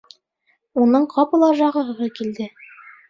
[0.85, 2.49] Уның ҡапыл ашағыһы килде.